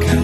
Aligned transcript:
가까 0.00 0.21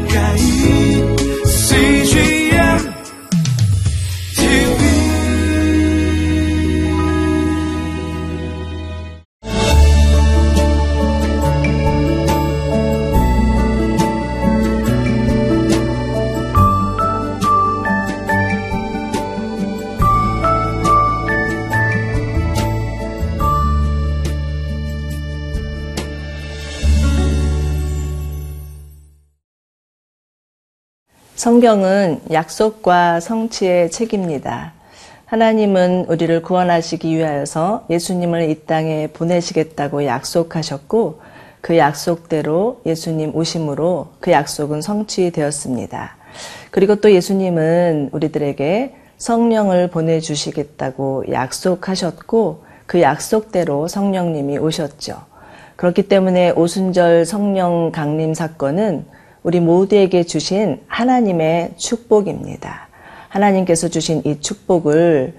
성경은 31.38 32.22
약속과 32.32 33.20
성취의 33.20 33.92
책입니다. 33.92 34.72
하나님은 35.26 36.06
우리를 36.08 36.42
구원하시기 36.42 37.16
위하여서 37.16 37.86
예수님을 37.88 38.50
이 38.50 38.66
땅에 38.66 39.06
보내시겠다고 39.06 40.04
약속하셨고 40.04 41.20
그 41.60 41.78
약속대로 41.78 42.80
예수님 42.84 43.36
오심으로 43.36 44.08
그 44.18 44.32
약속은 44.32 44.82
성취되었습니다. 44.82 46.16
그리고 46.72 46.96
또 46.96 47.12
예수님은 47.12 48.08
우리들에게 48.10 48.96
성령을 49.18 49.90
보내주시겠다고 49.90 51.26
약속하셨고 51.30 52.64
그 52.86 53.00
약속대로 53.00 53.86
성령님이 53.86 54.58
오셨죠. 54.58 55.22
그렇기 55.76 56.08
때문에 56.08 56.50
오순절 56.50 57.26
성령 57.26 57.92
강림 57.92 58.34
사건은 58.34 59.06
우리 59.42 59.60
모두에게 59.60 60.24
주신 60.24 60.80
하나님의 60.88 61.74
축복입니다. 61.76 62.88
하나님께서 63.28 63.88
주신 63.88 64.22
이 64.24 64.40
축복을 64.40 65.34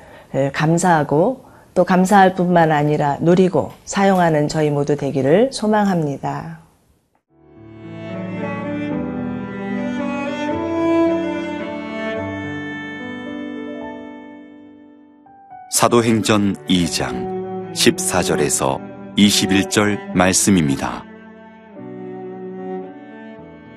감사하고 0.53 1.45
또 1.73 1.83
감사할 1.83 2.35
뿐만 2.35 2.71
아니라 2.71 3.17
누리고 3.19 3.71
사용하는 3.85 4.47
저희 4.47 4.69
모두 4.69 4.95
되기를 4.95 5.51
소망합니다. 5.51 6.59
사도행전 15.71 16.55
2장 16.67 17.73
14절에서 17.73 18.79
21절 19.17 20.13
말씀입니다. 20.13 21.08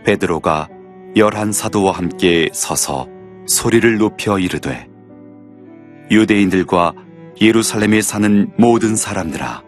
베드로가 0.05 0.69
열한 1.17 1.53
사도와 1.53 1.92
함께 1.92 2.48
서서 2.53 3.08
소리를 3.47 3.98
높여 3.98 4.39
이르되 4.39 4.89
유대인들과 6.11 6.95
예루살렘에 7.41 8.00
사는 8.00 8.50
모든 8.56 8.97
사람들아 8.97 9.62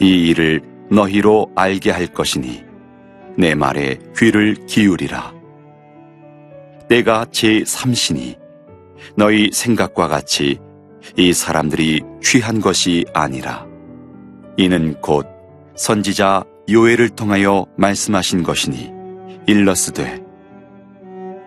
이 0.00 0.28
일을 0.28 0.62
너희로 0.90 1.50
알게 1.54 1.90
할 1.90 2.06
것이니 2.06 2.64
내 3.36 3.54
말에 3.54 3.98
귀를 4.16 4.54
기울이라. 4.66 5.34
때가 6.88 7.26
제 7.32 7.64
삼신이 7.66 8.36
너희 9.16 9.50
생각과 9.52 10.08
같이 10.08 10.58
이 11.16 11.32
사람들이 11.32 12.02
취한 12.22 12.60
것이 12.60 13.04
아니라. 13.12 13.66
이는 14.56 14.94
곧 15.00 15.26
선지자 15.74 16.44
요엘을 16.70 17.10
통하여 17.10 17.66
말씀하신 17.76 18.42
것이니 18.42 18.93
일러스되 19.46 20.22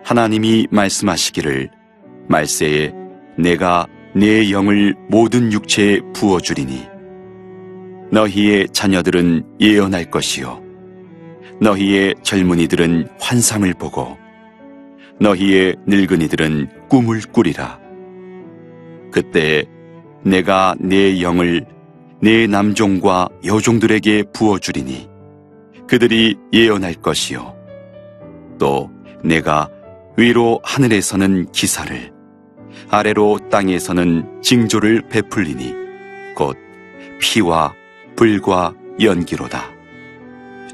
하나님이 0.04 0.68
말씀하시기를 0.70 1.70
말세에 2.28 2.92
내가 3.36 3.86
내 4.14 4.50
영을 4.50 4.94
모든 5.08 5.52
육체에 5.52 6.00
부어 6.14 6.40
주리니 6.40 6.86
너희의 8.10 8.68
자녀들은 8.72 9.44
예언할 9.60 10.10
것이요 10.10 10.62
너희의 11.60 12.14
젊은이들은 12.22 13.08
환상을 13.20 13.72
보고 13.74 14.16
너희의 15.20 15.76
늙은이들은 15.86 16.88
꿈을 16.88 17.20
꾸리라. 17.32 17.80
그때 19.10 19.64
내가 20.22 20.76
내 20.78 21.20
영을 21.20 21.66
내 22.20 22.46
남종과 22.46 23.28
여종들에게 23.44 24.24
부어 24.32 24.58
주리니 24.58 25.08
그들이 25.88 26.36
예언할 26.52 26.94
것이요 26.94 27.57
또 28.58 28.90
내가 29.24 29.68
위로 30.16 30.60
하늘에서는 30.64 31.52
기사를 31.52 32.12
아래로 32.90 33.38
땅에서는 33.50 34.42
징조를 34.42 35.08
베풀리니 35.08 35.74
곧 36.34 36.56
피와 37.20 37.74
불과 38.16 38.74
연기로다. 39.00 39.70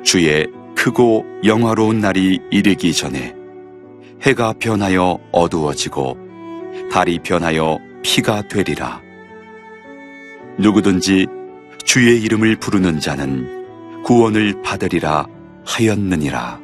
주의 0.02 0.46
크고 0.76 1.24
영화로운 1.44 2.00
날이 2.00 2.40
이르기 2.50 2.92
전에 2.92 3.34
해가 4.22 4.54
변하여 4.58 5.18
어두워지고 5.32 6.18
달이 6.90 7.20
변하여 7.20 7.78
피가 8.02 8.48
되리라. 8.48 9.00
누구든지 10.58 11.26
주의 11.84 12.22
이름을 12.22 12.56
부르는 12.56 13.00
자는 13.00 14.02
구원을 14.04 14.62
받으리라 14.62 15.26
하였느니라. 15.66 16.63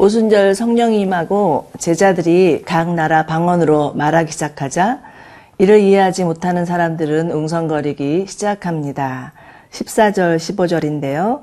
오순절 0.00 0.54
성령이 0.54 1.00
임하고 1.00 1.72
제자들이 1.76 2.62
각 2.64 2.94
나라 2.94 3.26
방언으로 3.26 3.94
말하기 3.94 4.30
시작하자 4.30 5.00
이를 5.58 5.80
이해하지 5.80 6.22
못하는 6.22 6.64
사람들은 6.64 7.32
웅성거리기 7.32 8.26
시작합니다. 8.28 9.32
14절, 9.72 10.36
15절인데요. 10.36 11.42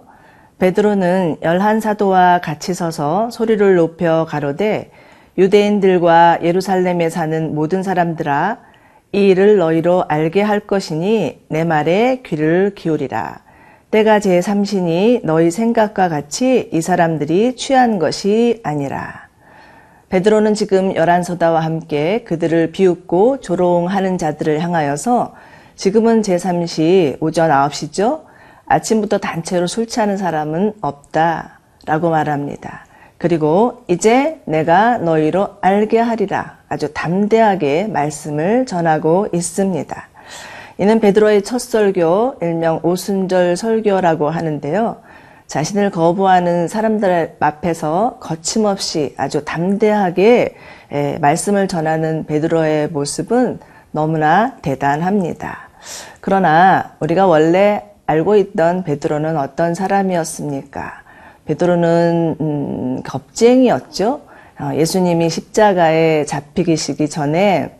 베드로는 0.57 1.39
열한 1.41 1.81
사도와 1.81 2.39
같이 2.39 2.73
서서 2.73 3.29
소리를 3.29 3.75
높여 3.75 4.25
가로되 4.25 4.89
유대인들과 5.37 6.39
예루살렘에 6.41 7.09
사는 7.09 7.53
모든 7.53 7.83
사람들아 7.83 8.59
이 9.11 9.27
일을 9.27 9.57
너희로 9.57 10.05
알게 10.07 10.41
할 10.41 10.61
것이니 10.61 11.41
내 11.49 11.65
말에 11.65 12.21
귀를 12.25 12.71
기울이라. 12.73 13.44
때가 13.95 14.19
제 14.19 14.41
삼신이 14.41 15.21
너희 15.23 15.49
생각과 15.49 16.09
같이 16.09 16.69
이 16.73 16.81
사람들이 16.81 17.55
취한 17.55 17.97
것이 17.97 18.59
아니라. 18.61 19.29
베드로는 20.09 20.53
지금 20.53 20.93
열한 20.93 21.23
서다와 21.23 21.61
함께 21.61 22.25
그들을 22.25 22.73
비웃고 22.73 23.39
조롱하는 23.39 24.17
자들을 24.17 24.59
향하여서 24.59 25.33
지금은 25.77 26.23
제3시 26.23 27.19
오전 27.21 27.49
9시죠? 27.49 28.23
아침부터 28.65 29.19
단체로 29.19 29.65
술 29.65 29.87
취하는 29.87 30.17
사람은 30.17 30.73
없다. 30.81 31.61
라고 31.85 32.09
말합니다. 32.09 32.85
그리고 33.17 33.85
이제 33.87 34.41
내가 34.43 34.97
너희로 34.97 35.55
알게 35.61 35.99
하리라. 35.99 36.57
아주 36.67 36.91
담대하게 36.93 37.87
말씀을 37.87 38.65
전하고 38.65 39.29
있습니다. 39.31 40.14
이는 40.77 40.99
베드로의 40.99 41.43
첫 41.43 41.59
설교, 41.59 42.35
일명 42.41 42.81
오순절 42.83 43.55
설교라고 43.55 44.29
하는데요. 44.29 44.97
자신을 45.47 45.89
거부하는 45.89 46.67
사람들 46.67 47.37
앞에서 47.39 48.17
거침없이 48.19 49.13
아주 49.17 49.45
담대하게 49.45 50.55
말씀을 51.21 51.69
전하는 51.69 52.25
베드로의 52.25 52.89
모습은 52.89 53.59
너무나 53.91 54.57
대단합니다. 54.61 55.69
그러나 56.19 56.95
우리가 56.99 57.25
원래 57.25 57.83
알고 58.05 58.35
있던 58.35 58.83
베드로는 58.83 59.37
어떤 59.37 59.75
사람이었습니까? 59.75 61.03
베드로는 61.45 62.35
음, 62.41 63.03
겁쟁이였죠. 63.03 64.21
어, 64.59 64.71
예수님이 64.73 65.29
십자가에 65.29 66.25
잡히기 66.25 66.75
시기 66.75 67.09
전에 67.09 67.77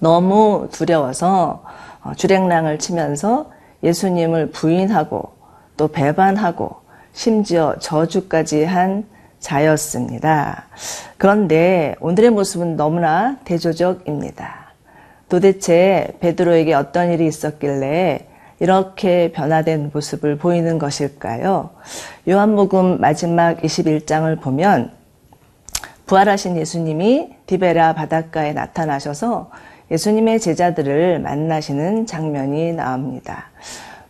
너무 0.00 0.68
두려워서 0.72 1.62
어, 1.64 1.95
주랭랑을 2.14 2.78
치면서 2.78 3.50
예수님을 3.82 4.50
부인하고 4.50 5.32
또 5.76 5.88
배반하고 5.88 6.76
심지어 7.12 7.76
저주까지 7.78 8.64
한 8.64 9.04
자였습니다. 9.40 10.66
그런데 11.18 11.94
오늘의 12.00 12.30
모습은 12.30 12.76
너무나 12.76 13.36
대조적입니다. 13.44 14.66
도대체 15.28 16.16
베드로에게 16.20 16.74
어떤 16.74 17.12
일이 17.12 17.26
있었길래 17.26 18.28
이렇게 18.58 19.32
변화된 19.32 19.90
모습을 19.92 20.38
보이는 20.38 20.78
것일까요? 20.78 21.70
요한복음 22.28 23.00
마지막 23.00 23.60
21장을 23.60 24.40
보면 24.40 24.92
부활하신 26.06 26.56
예수님이 26.56 27.30
디베라 27.46 27.94
바닷가에 27.94 28.52
나타나셔서 28.52 29.50
예수님의 29.90 30.40
제자들을 30.40 31.20
만나시는 31.20 32.06
장면이 32.06 32.72
나옵니다. 32.72 33.46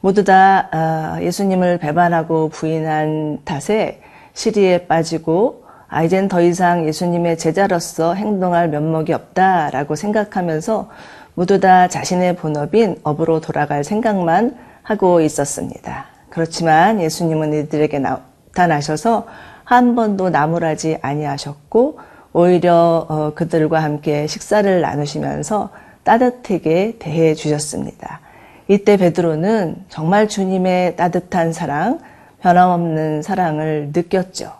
모두 0.00 0.24
다 0.24 0.68
어, 0.72 1.22
예수님을 1.22 1.78
배반하고 1.78 2.48
부인한 2.48 3.40
탓에 3.44 4.00
시리에 4.34 4.86
빠지고 4.86 5.64
아 5.88 6.02
이젠 6.02 6.28
더 6.28 6.40
이상 6.40 6.86
예수님의 6.86 7.38
제자로서 7.38 8.14
행동할 8.14 8.68
면목이 8.68 9.12
없다라고 9.12 9.94
생각하면서 9.94 10.90
모두 11.34 11.60
다 11.60 11.88
자신의 11.88 12.36
본업인 12.36 12.98
업으로 13.02 13.40
돌아갈 13.40 13.84
생각만 13.84 14.56
하고 14.82 15.20
있었습니다. 15.20 16.06
그렇지만 16.30 17.00
예수님은 17.00 17.52
이들에게 17.52 17.98
나타나셔서 17.98 19.26
한 19.64 19.94
번도 19.94 20.30
나무라지 20.30 20.98
아니하셨고 21.02 21.98
오히려 22.38 23.06
어, 23.08 23.32
그들과 23.34 23.82
함께 23.82 24.26
식사를 24.26 24.82
나누시면서 24.82 25.70
따뜻하게 26.04 26.96
대해 26.98 27.32
주셨습니다. 27.32 28.20
이때 28.68 28.98
베드로는 28.98 29.86
정말 29.88 30.28
주님의 30.28 30.96
따뜻한 30.96 31.54
사랑, 31.54 31.98
변함없는 32.42 33.22
사랑을 33.22 33.90
느꼈죠. 33.94 34.52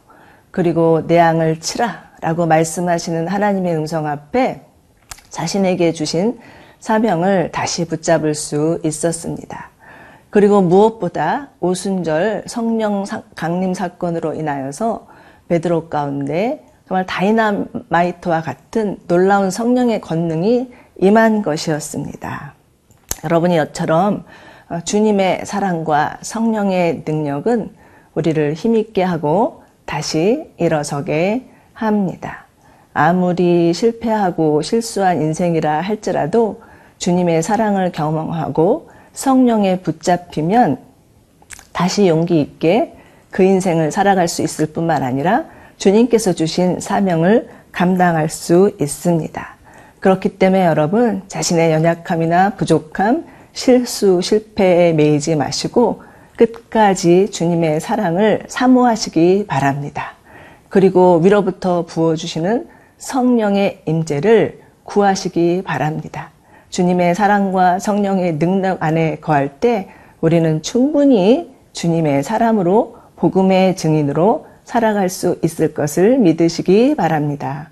그리고 0.50 1.06
내 1.06 1.18
양을 1.18 1.60
치라 1.60 2.12
라고 2.22 2.46
말씀하시는 2.46 3.28
하나님의 3.28 3.76
음성 3.76 4.06
앞에 4.06 4.62
자신에게 5.28 5.92
주신 5.92 6.40
사명을 6.80 7.50
다시 7.52 7.84
붙잡을 7.86 8.34
수 8.34 8.80
있었습니다. 8.84 9.68
그리고 10.30 10.62
무엇보다 10.62 11.50
오순절 11.60 12.44
성령 12.46 13.04
강림 13.34 13.74
사건으로 13.74 14.32
인하여서 14.32 15.08
베드로 15.48 15.90
가운데 15.90 16.65
정말 16.86 17.04
다이나마이트와 17.06 18.42
같은 18.42 18.98
놀라운 19.08 19.50
성령의 19.50 20.00
권능이 20.00 20.70
임한 21.00 21.42
것이었습니다. 21.42 22.54
여러분이 23.24 23.58
이처럼 23.60 24.24
주님의 24.84 25.46
사랑과 25.46 26.18
성령의 26.22 27.02
능력은 27.04 27.74
우리를 28.14 28.54
힘있게 28.54 29.02
하고 29.02 29.62
다시 29.84 30.44
일어서게 30.58 31.48
합니다. 31.72 32.46
아무리 32.94 33.74
실패하고 33.74 34.62
실수한 34.62 35.20
인생이라 35.20 35.80
할지라도 35.80 36.62
주님의 36.98 37.42
사랑을 37.42 37.90
경험하고 37.90 38.90
성령에 39.12 39.80
붙잡히면 39.80 40.78
다시 41.72 42.08
용기 42.08 42.40
있게 42.40 42.96
그 43.30 43.42
인생을 43.42 43.90
살아갈 43.90 44.28
수 44.28 44.42
있을 44.42 44.66
뿐만 44.66 45.02
아니라 45.02 45.44
주님께서 45.78 46.32
주신 46.32 46.80
사명을 46.80 47.48
감당할 47.72 48.28
수 48.28 48.72
있습니다. 48.80 49.56
그렇기 50.00 50.38
때문에 50.38 50.64
여러분 50.64 51.22
자신의 51.28 51.72
연약함이나 51.72 52.50
부족함, 52.50 53.24
실수, 53.52 54.20
실패에 54.22 54.92
매이지 54.92 55.36
마시고 55.36 56.02
끝까지 56.36 57.30
주님의 57.30 57.80
사랑을 57.80 58.42
사모하시기 58.46 59.46
바랍니다. 59.46 60.12
그리고 60.68 61.18
위로부터 61.18 61.86
부어주시는 61.86 62.68
성령의 62.98 63.82
임재를 63.86 64.60
구하시기 64.84 65.62
바랍니다. 65.64 66.30
주님의 66.70 67.14
사랑과 67.14 67.78
성령의 67.78 68.38
능력 68.38 68.82
안에 68.82 69.16
거할 69.20 69.60
때 69.60 69.88
우리는 70.20 70.62
충분히 70.62 71.54
주님의 71.72 72.22
사람으로 72.22 72.96
복음의 73.16 73.76
증인으로 73.76 74.46
살아갈 74.66 75.08
수 75.08 75.38
있을 75.42 75.72
것을 75.72 76.18
믿으시기 76.18 76.96
바랍니다. 76.96 77.70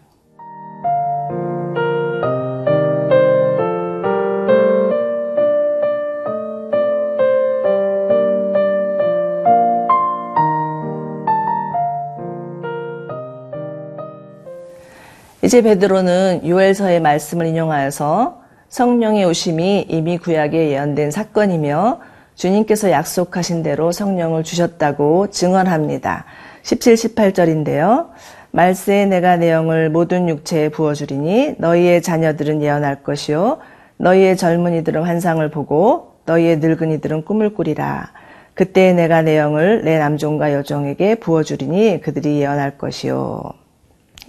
이제 15.42 15.60
베드로는 15.60 16.40
유엘서의 16.44 17.00
말씀을 17.00 17.46
인용하여서 17.46 18.40
성령의 18.68 19.26
오심이 19.26 19.86
이미 19.88 20.16
구약에 20.16 20.70
예언된 20.70 21.10
사건이며 21.10 22.00
주님께서 22.34 22.90
약속하신 22.90 23.62
대로 23.62 23.92
성령을 23.92 24.42
주셨다고 24.42 25.30
증언합니다. 25.30 26.24
17, 26.64 26.94
18절인데요. 26.94 28.08
말세에 28.50 29.04
내가 29.04 29.36
내 29.36 29.50
영을 29.50 29.90
모든 29.90 30.30
육체에 30.30 30.70
부어주리니 30.70 31.56
너희의 31.58 32.00
자녀들은 32.00 32.62
예언할 32.62 33.02
것이요 33.02 33.58
너희의 33.98 34.38
젊은이들은 34.38 35.02
환상을 35.02 35.46
보고 35.50 36.14
너희의 36.24 36.58
늙은이들은 36.58 37.26
꿈을 37.26 37.52
꾸리라. 37.52 38.12
그때 38.54 38.94
내가 38.94 39.20
내 39.20 39.36
영을 39.36 39.84
내 39.84 39.98
남종과 39.98 40.54
여종에게 40.54 41.16
부어주리니 41.16 42.00
그들이 42.00 42.40
예언할 42.40 42.78
것이요. 42.78 43.42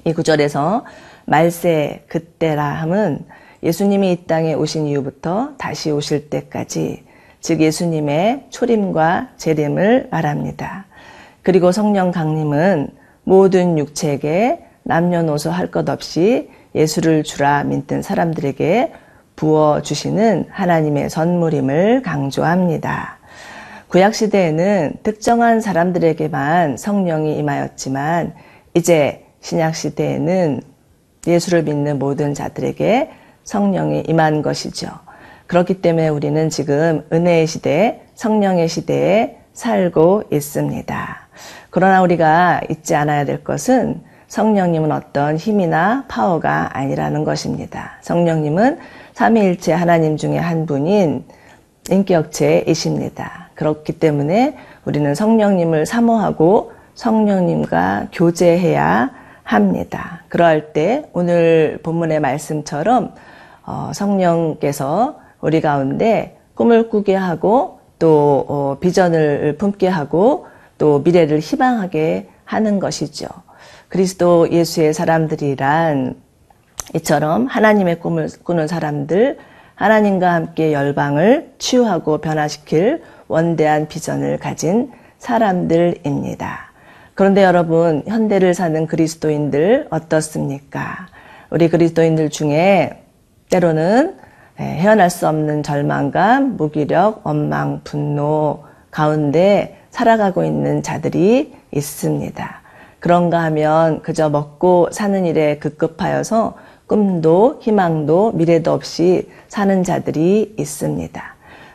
이 0.03 0.11
구절에서 0.11 0.83
말세 1.25 2.03
그때라 2.09 2.65
함은 2.65 3.25
예수님이 3.63 4.11
이 4.11 4.27
땅에 4.27 4.53
오신 4.55 4.87
이후부터 4.87 5.53
다시 5.57 5.89
오실 5.89 6.29
때까지 6.29 7.05
즉 7.39 7.61
예수님의 7.61 8.47
초림과 8.49 9.29
재림을 9.37 10.09
말합니다. 10.11 10.85
그리고 11.45 11.71
성령 11.71 12.09
강림은 12.11 12.87
모든 13.23 13.77
육체에게 13.77 14.65
남녀노소 14.81 15.51
할 15.51 15.69
것 15.69 15.87
없이 15.89 16.49
예수를 16.73 17.23
주라 17.23 17.63
믿는 17.63 18.01
사람들에게 18.01 18.91
부어 19.35 19.83
주시는 19.83 20.47
하나님의 20.49 21.11
선물임을 21.11 22.01
강조합니다. 22.01 23.19
구약 23.89 24.15
시대에는 24.15 24.95
특정한 25.03 25.61
사람들에게만 25.61 26.77
성령이 26.77 27.37
임하였지만 27.37 28.33
이제 28.73 29.23
신약 29.41 29.75
시대에는 29.75 30.61
예수를 31.27 31.61
믿는 31.61 31.99
모든 31.99 32.33
자들에게 32.33 33.11
성령이 33.43 34.05
임한 34.07 34.41
것이죠. 34.41 34.87
그렇기 35.45 35.81
때문에 35.81 36.09
우리는 36.09 36.49
지금 36.49 37.05
은혜의 37.13 37.45
시대, 37.45 38.01
성령의 38.15 38.67
시대에 38.67 39.37
살고 39.53 40.23
있습니다. 40.31 41.24
그러나 41.75 42.01
우리가 42.03 42.61
잊지 42.69 42.95
않아야 42.95 43.25
될 43.25 43.43
것은 43.43 44.01
성령님은 44.29 44.93
어떤 44.93 45.35
힘이나 45.35 46.05
파워가 46.07 46.69
아니라는 46.71 47.25
것입니다. 47.25 47.97
성령님은 47.99 48.79
삼위일체 49.11 49.73
하나님 49.73 50.15
중에 50.15 50.37
한 50.37 50.65
분인 50.65 51.25
인격체이십니다. 51.89 53.49
그렇기 53.55 53.99
때문에 53.99 54.55
우리는 54.85 55.13
성령님을 55.13 55.85
사모하고 55.85 56.71
성령님과 56.93 58.07
교제해야 58.13 59.11
합니다. 59.43 60.23
그럴 60.29 60.71
때 60.71 61.03
오늘 61.11 61.79
본문의 61.83 62.21
말씀처럼 62.21 63.11
어, 63.65 63.91
성령께서 63.93 65.19
우리 65.41 65.59
가운데 65.59 66.37
꿈을 66.53 66.87
꾸게 66.87 67.15
하고 67.15 67.81
또 67.99 68.45
어, 68.47 68.77
비전을 68.79 69.57
품게 69.57 69.89
하고 69.89 70.54
또 70.77 70.99
미래를 70.99 71.39
희망하게 71.39 72.29
하는 72.43 72.79
것이죠. 72.79 73.27
그리스도 73.89 74.49
예수의 74.51 74.93
사람들이란 74.93 76.15
이처럼 76.95 77.47
하나님의 77.47 77.99
꿈을 77.99 78.29
꾸는 78.43 78.67
사람들, 78.67 79.37
하나님과 79.75 80.33
함께 80.33 80.73
열방을 80.73 81.55
치유하고 81.57 82.19
변화시킬 82.19 83.03
원대한 83.27 83.87
비전을 83.87 84.37
가진 84.37 84.91
사람들입니다. 85.17 86.71
그런데 87.13 87.43
여러분, 87.43 88.03
현대를 88.07 88.53
사는 88.53 88.87
그리스도인들 88.87 89.87
어떻습니까? 89.89 91.07
우리 91.49 91.69
그리스도인들 91.69 92.29
중에 92.29 93.03
때로는 93.49 94.17
예, 94.59 94.63
헤어날 94.63 95.09
수 95.09 95.27
없는 95.27 95.63
절망감, 95.63 96.55
무기력, 96.55 97.25
원망, 97.25 97.81
분노 97.83 98.63
가운데 98.89 99.81
살아가고 99.95 100.43
있는 100.43 100.83
자들이 100.83 101.53
있습니다. 101.71 102.61
그런가 102.99 103.43
하면 103.43 104.01
그저 104.01 104.29
먹고 104.29 104.89
사는 104.91 105.25
일에 105.25 105.57
급급하여서 105.57 106.55
꿈도 106.85 107.59
희망도 107.61 108.33
미래도 108.33 108.73
없이 108.73 109.29
사는 109.47 109.83
자들이 109.83 110.55
있습니다. 110.57 111.23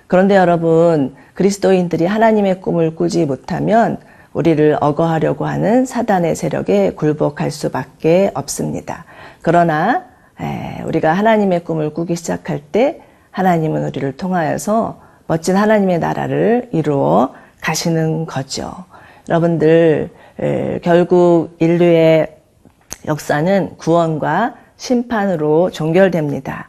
그런데 0.07 0.37
여러분, 0.37 1.15
그리스도인들이 1.33 2.05
하나님의 2.05 2.61
꿈을 2.61 2.95
꾸지 2.95 3.25
못하면 3.25 3.97
우리를 4.35 4.77
억어하려고 4.83 5.47
하는 5.47 5.87
사단의 5.87 6.37
세력에 6.37 6.93
굴복할 6.93 7.51
수밖에 7.51 8.33
없습니다. 8.35 9.07
그러나 9.41 10.05
우리가 10.85 11.15
하나님의 11.15 11.65
꿈을 11.65 11.95
꾸기 11.95 12.17
시작할 12.17 12.61
때 12.61 13.01
하나님은 13.31 13.87
우리를 13.87 14.17
통하여서 14.19 15.01
멋진 15.27 15.57
하나님의 15.57 16.01
나라를 16.01 16.69
이루어 16.73 17.33
가시는 17.61 18.27
거죠. 18.27 18.73
여러분들 19.29 20.11
결국 20.83 21.57
인류의 21.59 22.37
역사는 23.07 23.77
구원과 23.77 24.57
심판으로 24.77 25.71
종결됩니다. 25.71 26.69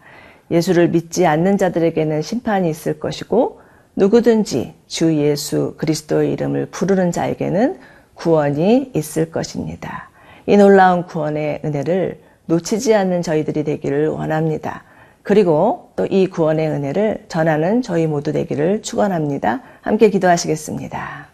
예수를 0.50 0.90
믿지 0.90 1.26
않는 1.26 1.58
자들에게는 1.58 2.22
심판이 2.22 2.70
있을 2.70 3.00
것이고 3.00 3.62
누구든지 3.96 4.74
주 4.88 5.16
예수 5.18 5.76
그리스도의 5.78 6.34
이름을 6.34 6.68
부르는 6.68 7.12
자에게는 7.12 7.80
구원이 8.16 8.92
있을 8.94 9.32
것입니다. 9.32 10.10
이 10.46 10.58
놀라운 10.58 11.06
구원의 11.06 11.62
은혜를 11.64 12.22
놓치지 12.46 12.94
않는 12.94 13.22
저희들이 13.22 13.64
되기를 13.64 14.10
원합니다. 14.10 14.84
그리고 15.24 15.92
또 15.96 16.08
이 16.10 16.28
구원의 16.28 16.68
은혜를 16.68 17.26
전하는 17.28 17.82
저희 17.82 18.08
모두 18.08 18.32
되기를 18.32 18.82
축원합니다. 18.82 19.62
함께 19.82 20.10
기도하시겠습니다. 20.10 21.28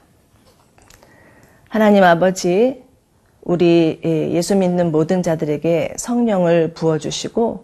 하나님 1.70 2.04
아버지, 2.04 2.84
우리 3.42 4.02
예수 4.04 4.58
믿는 4.58 4.92
모든 4.92 5.24
자들에게 5.24 5.94
성령을 5.96 6.74
부어 6.74 6.98
주시고 6.98 7.64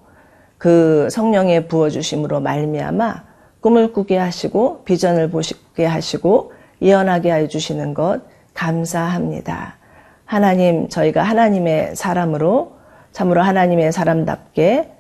그 0.58 1.10
성령의 1.12 1.68
부어 1.68 1.90
주심으로 1.90 2.40
말미암아 2.40 3.24
꿈을 3.60 3.92
꾸게 3.92 4.18
하시고 4.18 4.84
비전을 4.86 5.30
보시게 5.30 5.86
하시고 5.86 6.54
예언하게 6.82 7.34
해 7.34 7.48
주시는 7.50 7.94
것 7.94 8.22
감사합니다. 8.54 9.76
하나님, 10.26 10.88
저희가 10.88 11.22
하나님의 11.22 11.98
사람으로 11.98 12.78
참으로 13.12 13.42
하나님의 13.42 13.92
사람답게 13.92 14.93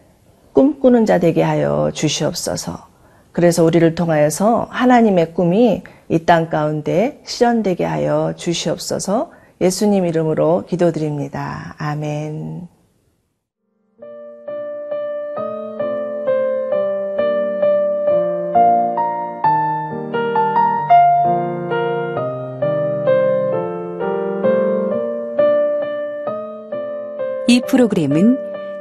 꿈꾸는 0.53 1.05
자 1.05 1.19
되게 1.19 1.41
하여 1.41 1.91
주시옵소서. 1.93 2.87
그래서 3.31 3.63
우리를 3.63 3.95
통하여서 3.95 4.67
하나님의 4.69 5.33
꿈이 5.33 5.83
이 6.09 6.25
땅 6.25 6.49
가운데 6.49 7.21
실현되게 7.25 7.83
하여 7.85 8.33
주시옵소서. 8.37 9.31
예수님 9.61 10.05
이름으로 10.05 10.65
기도드립니다. 10.67 11.75
아멘. 11.79 12.67
이 27.47 27.61
프로그램은 27.67 28.52